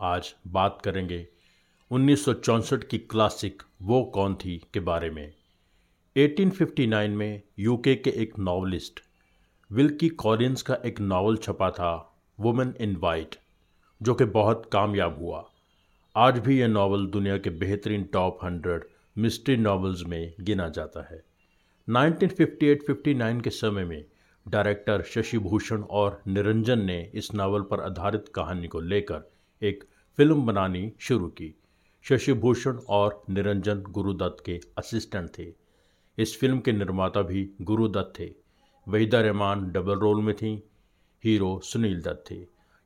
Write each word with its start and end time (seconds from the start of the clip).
आज 0.00 0.34
बात 0.46 0.78
करेंगे 0.84 1.28
उन्नीस 1.90 2.24
सौ 2.24 2.32
चौंसठ 2.32 2.84
की 2.84 2.98
क्लासिक 2.98 3.62
वो 3.82 4.02
कौन 4.04 4.34
थी 4.34 4.56
के 4.74 4.80
बारे 4.80 5.10
में। 5.10 5.32
1859 6.16 7.08
में 7.08 7.42
यूके 7.58 7.94
के 7.94 8.10
एक 8.10 8.38
नावलिस्ट 8.38 9.00
विल्की 9.72 10.08
कॉलिंस 10.08 10.62
का 10.62 10.74
एक 10.86 11.00
नावल 11.00 11.36
छपा 11.36 11.70
था 11.70 12.18
वुमेन 12.40 12.74
इन 12.80 12.96
वाइट 12.96 13.34
जो 14.02 14.14
कि 14.14 14.24
बहुत 14.24 14.68
कामयाब 14.72 15.18
हुआ। 15.18 15.44
आज 16.16 16.38
भी 16.38 16.60
यह 16.60 16.68
नावल 16.68 17.06
दुनिया 17.06 17.38
के 17.38 17.50
बेहतरीन 17.50 18.04
टॉप 18.04 18.38
हंड्रेड 18.44 18.84
मिस्ट्री 19.18 19.56
नावल्स 19.56 20.02
में 20.02 20.34
गिना 20.40 20.68
जाता 20.68 21.02
है। 21.02 21.22
1958-59 21.88 23.42
के 23.42 23.50
समय 23.50 23.84
में 23.84 24.04
डायरेक्टर 24.48 25.02
शशि 25.02 25.38
भूषण 25.38 25.82
और 25.82 26.22
निरंजन 26.26 26.84
ने 26.84 27.10
इस 27.14 27.34
नावल 27.34 27.62
पर 27.62 27.80
आधारित 27.80 28.24
कहानी 28.34 28.68
को 28.68 28.80
लेकर 28.80 29.30
एक 29.62 29.84
फ़िल्म 30.16 30.46
बनानी 30.46 30.92
शुरू 30.98 31.28
की। 31.28 31.54
शशि 32.02 32.32
भूषण 32.32 32.76
और 32.88 33.22
निरंजन 33.30 33.82
गुरुदत्त 33.82 34.42
के 34.46 34.60
असिस्टेंट 34.78 35.30
थे। 35.38 35.54
इस 36.18 36.40
फ़िल्म 36.40 36.60
के 36.60 36.72
निर्माता 36.72 37.22
भी 37.22 37.50
गुरुदत्त 37.62 38.20
थे। 38.20 38.34
वहीदा 38.88 39.20
रहमान 39.20 39.70
डबल 39.70 39.98
रोल 39.98 40.22
में 40.22 40.34
थी, 40.36 40.62
हीरो 41.24 41.60
सुनील 41.64 42.00
दत्त 42.00 42.30
थे। 42.30 42.34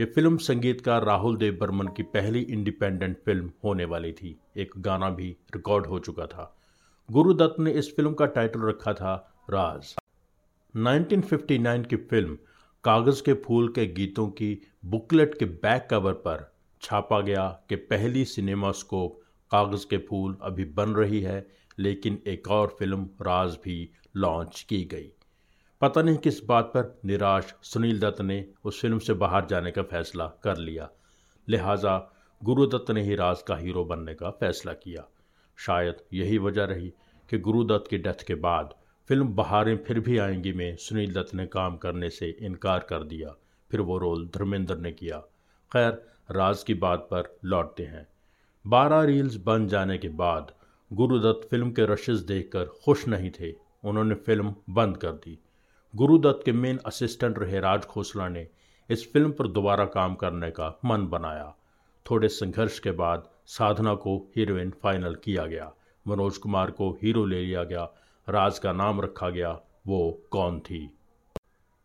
ये 0.00 0.04
फ़िल्म 0.04 0.36
संगीतकार 0.36 1.04
राहुल 1.04 1.36
देव 1.36 1.58
बर्मन 1.60 1.86
की 1.86 2.02
पहली 2.02 2.40
इंडिपेंडेंट 2.40 3.16
फ़िल्म 3.24 3.50
होने 3.64 3.84
वाली 3.84 4.12
थी। 4.12 4.36
एक 4.56 4.70
गाना 4.78 5.10
भी 5.10 5.36
रिकॉर्ड 5.54 5.86
हो 5.86 5.98
चुका 5.98 6.26
था। 6.26 6.56
गुरुदत्त 7.10 7.60
ने 7.60 7.70
इस 7.70 7.96
फ़िल्म 7.96 8.14
का 8.14 8.26
टाइटल 8.26 8.60
रखा 8.60 8.92
था 8.92 9.44
राज। 9.50 9.96
1959 10.76 11.86
की 11.86 11.96
फ़िल्म 11.96 12.38
कागज़ 12.84 13.22
के 13.22 13.32
फूल 13.32 13.68
के 13.68 13.86
गीतों 13.86 14.28
की 14.28 14.58
बुकलेट 14.84 15.38
के 15.38 15.44
बैक 15.44 15.88
कवर 15.90 16.12
पर 16.12 16.55
छापा 16.82 17.20
गया 17.20 17.60
कि 17.68 17.76
पहली 17.76 18.24
सिनेमास्कोप 18.24 19.20
कागज़ 19.50 19.86
के 19.90 19.98
फूल 19.98 20.36
अभी 20.42 20.64
बन 20.64 20.90
रही 20.90 21.20
है, 21.20 21.46
लेकिन 21.78 22.22
एक 22.26 22.48
और 22.48 22.76
फ़िल्म 22.78 23.04
राज 23.22 23.58
भी 23.64 23.90
लॉन्च 24.16 24.66
की 24.68 24.84
गई। 24.84 25.10
पता 25.80 26.02
नहीं 26.02 26.16
किस 26.16 26.44
बात 26.44 26.64
पर 26.64 27.00
निराश 27.04 27.54
सुनील 27.62 28.00
दत्त 28.00 28.20
ने 28.20 28.44
उस 28.64 28.80
फ़िल्म 28.80 28.98
से 28.98 29.12
बाहर 29.12 29.46
जाने 29.46 29.70
का 29.70 29.82
फैसला 29.82 30.26
कर 30.26 30.56
लिया। 30.56 30.88
लिहाजा 31.48 32.12
गुरुदत्त 32.44 32.90
ने 32.90 33.02
ही 33.02 33.14
राज 33.14 33.42
का 33.42 33.56
हीरो 33.56 33.84
बनने 33.84 34.14
का 34.14 34.30
फैसला 34.30 34.72
किया। 34.72 35.04
शायद 35.56 35.96
यही 36.12 36.38
वजह 36.38 36.64
रही 36.64 36.92
कि 37.30 37.38
गुरुदत्त 37.38 37.90
की 37.90 37.98
डेथ 37.98 38.26
के 38.26 38.34
बाद 38.34 38.74
फ़िल्म 39.08 39.28
बहारें 39.28 39.76
फिर 39.76 40.00
भी 40.00 40.18
आएँगी 40.18 40.52
में 40.52 40.76
सुनील 40.76 41.12
दत्त 41.12 41.34
ने 41.34 41.46
काम 41.46 41.76
करने 41.76 42.10
से 42.10 42.36
इनकार 42.40 42.78
कर 42.78 43.04
दिया। 43.04 43.34
फिर 43.70 43.80
वो 43.80 43.98
रोल 43.98 44.26
धर्मेंद्र 44.26 44.76
ने 44.76 44.92
किया। 44.92 45.18
खैर 45.72 46.15
राज 46.30 46.62
की 46.62 46.74
बात 46.74 46.98
पर 46.98 47.38
लौटते 47.44 47.82
हैं। 47.82 48.06
बारह 48.66 49.02
रील्स 49.02 49.36
बन 49.36 49.66
जाने 49.68 49.98
के 49.98 50.08
बाद 50.08 50.52
गुरुदत्त 50.92 51.48
फ़िल्म 51.48 51.70
के 51.70 51.86
रशेज 51.86 52.20
देखकर 52.20 52.64
खुश 52.64 53.08
नहीं 53.08 53.30
थे। 53.40 53.54
उन्होंने 53.84 54.14
फ़िल्म 54.14 54.54
बंद 54.70 54.96
कर 54.96 55.12
दी। 55.12 55.38
गुरुदत्त 55.96 56.42
के 56.44 56.52
मेन 56.52 56.78
असिस्टेंट 56.86 57.38
रहे 57.38 57.60
राज 57.60 57.84
खोसला 57.84 58.28
ने 58.28 58.48
इस 58.90 59.12
फ़िल्म 59.12 59.32
पर 59.32 59.48
दोबारा 59.48 59.84
काम 59.84 60.14
करने 60.14 60.50
का 60.50 60.78
मन 60.84 61.06
बनाया। 61.06 61.54
थोड़े 62.10 62.28
संघर्ष 62.28 62.78
के 62.78 62.90
बाद 62.90 63.28
साधना 63.46 63.94
को 63.94 64.18
हीरोइन 64.36 64.70
फाइनल 64.82 65.14
किया 65.14 65.46
गया। 65.46 65.72
मनोज 66.08 66.36
कुमार 66.36 66.70
को 66.70 66.90
हीरो 67.02 67.24
ले 67.24 67.40
लिया 67.40 67.64
गया। 67.64 67.88
राज 68.28 68.58
का 68.58 68.72
नाम 68.72 69.00
रखा 69.00 69.30
गया। 69.30 69.60
वो 69.86 70.20
कौन 70.30 70.60
थी? 70.60 70.90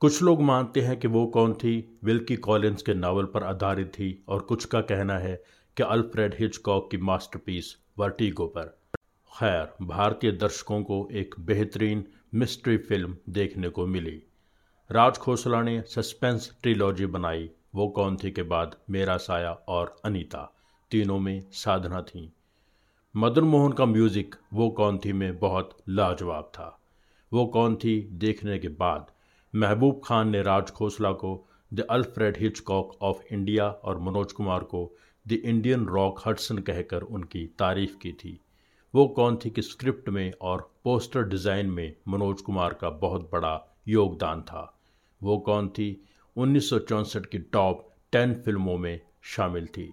कुछ 0.00 0.22
लोग 0.22 0.40
मानते 0.42 0.80
हैं 0.80 0.98
कि 1.00 1.08
वो 1.08 1.26
कौन 1.26 1.54
थी 1.54 1.98
विल्की 2.04 2.36
कॉलिंस 2.36 2.82
के 2.82 2.94
नावल 2.94 3.24
पर 3.24 3.44
आधारित 3.44 3.86
थी 3.88 4.24
और 4.28 4.40
कुछ 4.40 4.64
का 4.64 4.80
कहना 4.80 5.18
है 5.18 5.42
कि 5.76 5.82
अल्फ्रेड 5.82 6.34
हिचकॉक 6.38 6.90
की 6.90 6.96
मास्टरपीस 6.96 7.76
वर्टिगो 7.98 8.46
पर। 8.46 8.66
खैर, 9.32 9.72
भारतीय 9.82 10.32
दर्शकों 10.32 10.82
को 10.82 11.08
एक 11.12 11.34
बेहतरीन 11.40 12.04
मिस्ट्री 12.34 12.76
फ़िल्म 12.76 13.16
देखने 13.28 13.68
को 13.68 13.86
मिली। 13.86 14.22
राज 14.92 15.18
खोसला 15.18 15.62
ने 15.62 15.80
सस्पेंस 15.80 16.52
ट्रिलॉजी 16.62 17.06
बनाई। 17.06 17.50
वो 17.74 17.88
कौन 17.88 18.16
थी 18.16 18.30
के 18.30 18.42
बाद 18.42 18.76
मेरा 18.90 19.16
साया 19.16 19.52
और 19.52 19.96
अनीता, 20.04 20.52
तीनों 20.90 21.18
में 21.18 21.44
साधना 21.52 22.02
थी। 22.02 22.32
मदन 23.16 23.44
मोहन 23.44 23.72
का 23.72 23.86
म्यूज़िक 23.86 24.34
वो 24.52 24.70
कौन 24.70 24.98
थी 24.98 25.12
में 25.12 25.38
बहुत 25.38 25.76
लाजवाब 25.88 26.44
था। 26.44 26.80
वो 27.32 27.46
कौन 27.46 27.76
थी 27.76 28.00
देखने 28.12 28.58
के 28.58 28.68
बाद 28.68 29.15
महबूब 29.54 30.00
खान 30.04 30.28
ने 30.28 30.42
राज 30.42 30.70
खोसला 30.70 31.12
को 31.12 31.48
the 31.74 31.86
Alfred 31.90 32.36
Hitchcock 32.36 32.96
of 33.02 33.22
India 33.32 33.68
और 33.68 33.98
मनोज 33.98 34.32
कुमार 34.32 34.64
को 34.64 34.90
द 35.26 35.32
इंडियन 35.32 35.86
रॉक 35.86 36.20
हडसन 36.26 36.58
कहकर 36.58 37.02
उनकी 37.02 37.46
तारीफ़ 37.58 37.96
की 37.96 38.12
थी। 38.12 38.38
वो 38.94 39.06
कौन 39.08 39.36
थी 39.36 39.50
कि 39.50 39.62
स्क्रिप्ट 39.62 40.08
में 40.08 40.32
और 40.40 40.70
पोस्टर 40.84 41.22
डिज़ाइन 41.22 41.70
में 41.70 41.94
मनोज 42.08 42.40
कुमार 42.40 42.74
का 42.74 42.90
बहुत 42.90 43.30
बड़ा 43.32 43.76
योगदान 43.88 44.42
था। 44.42 44.72
वो 45.20 45.38
कौन 45.38 45.68
थी? 45.68 45.88
उन्नीस 46.36 46.70
सौ 46.70 46.78
चौंसठ 46.78 47.26
की 47.26 47.38
टॉप 47.38 47.88
टेन 48.12 48.34
फ़िल्मों 48.34 48.76
में 48.78 49.00
शामिल 49.22 49.66
थी। 49.66 49.92